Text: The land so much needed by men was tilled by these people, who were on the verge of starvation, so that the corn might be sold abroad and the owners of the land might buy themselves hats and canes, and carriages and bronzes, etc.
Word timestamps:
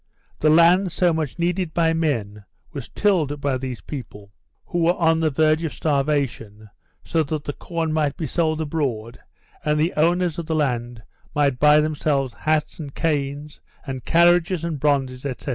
The 0.39 0.49
land 0.49 0.91
so 0.91 1.13
much 1.13 1.37
needed 1.37 1.75
by 1.75 1.93
men 1.93 2.43
was 2.73 2.89
tilled 2.89 3.39
by 3.39 3.59
these 3.59 3.81
people, 3.81 4.33
who 4.65 4.79
were 4.79 4.95
on 4.95 5.19
the 5.19 5.29
verge 5.29 5.63
of 5.63 5.73
starvation, 5.73 6.71
so 7.03 7.21
that 7.21 7.43
the 7.43 7.53
corn 7.53 7.93
might 7.93 8.17
be 8.17 8.25
sold 8.25 8.61
abroad 8.61 9.19
and 9.63 9.79
the 9.79 9.93
owners 9.93 10.39
of 10.39 10.47
the 10.47 10.55
land 10.55 11.03
might 11.35 11.59
buy 11.59 11.81
themselves 11.81 12.33
hats 12.33 12.79
and 12.79 12.95
canes, 12.95 13.61
and 13.85 14.03
carriages 14.03 14.63
and 14.63 14.79
bronzes, 14.79 15.23
etc. 15.23 15.49